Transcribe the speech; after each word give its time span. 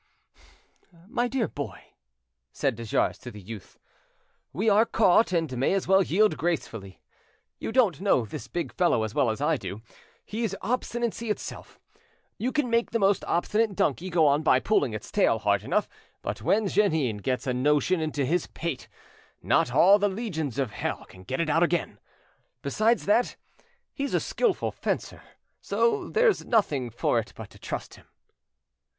"My 1.07 1.27
dear 1.27 1.47
boy," 1.47 1.93
said 2.51 2.73
de 2.75 2.85
Jars 2.85 3.19
to 3.19 3.29
the 3.29 3.39
youth, 3.39 3.77
"we 4.51 4.67
are 4.67 4.83
caught, 4.83 5.31
and 5.31 5.55
may 5.55 5.73
as 5.73 5.87
well 5.87 6.01
yield 6.01 6.37
gracefully. 6.37 7.03
You 7.59 7.71
don't 7.71 8.01
know 8.01 8.25
this 8.25 8.47
big 8.47 8.73
fellow 8.73 9.03
as 9.03 9.13
well 9.13 9.29
as 9.29 9.41
I 9.41 9.57
do. 9.57 9.83
He's 10.25 10.55
obstinacy 10.63 11.29
itself. 11.29 11.79
You 12.39 12.51
can 12.51 12.67
make 12.67 12.89
the 12.89 12.97
most 12.97 13.23
obstinate 13.25 13.75
donkey 13.75 14.09
go 14.09 14.25
on 14.25 14.41
by 14.41 14.59
pulling 14.59 14.93
its 14.95 15.11
tail 15.11 15.37
hard 15.37 15.61
enough, 15.61 15.87
but 16.23 16.41
when 16.41 16.67
Jeannin 16.67 17.17
gets 17.17 17.45
a 17.45 17.53
notion 17.53 18.01
into 18.01 18.25
his 18.25 18.47
pate, 18.47 18.87
not 19.43 19.71
all 19.71 19.99
the 19.99 20.09
legions 20.09 20.57
of 20.57 20.71
hell 20.71 21.05
can 21.07 21.21
get 21.21 21.39
it 21.39 21.47
out 21.47 21.61
again. 21.61 21.99
Besides 22.63 23.05
that, 23.05 23.35
he's 23.93 24.15
a 24.15 24.19
skilful 24.19 24.71
fencer, 24.71 25.21
so 25.61 26.09
there's 26.09 26.43
nothing 26.43 26.89
for 26.89 27.19
it 27.19 27.33
but 27.35 27.51
to 27.51 27.59
trust 27.59 27.93
him." 27.97 28.07